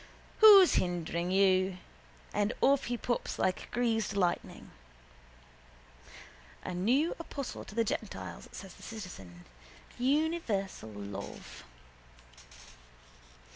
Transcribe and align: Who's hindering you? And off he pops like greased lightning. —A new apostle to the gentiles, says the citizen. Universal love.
Who's 0.39 0.73
hindering 0.81 1.29
you? 1.29 1.77
And 2.33 2.53
off 2.59 2.85
he 2.85 2.97
pops 2.97 3.37
like 3.37 3.69
greased 3.69 4.15
lightning. 4.15 4.71
—A 6.65 6.73
new 6.73 7.11
apostle 7.19 7.63
to 7.65 7.75
the 7.75 7.83
gentiles, 7.83 8.49
says 8.51 8.73
the 8.73 8.81
citizen. 8.81 9.45
Universal 9.99 10.89
love. 10.89 11.63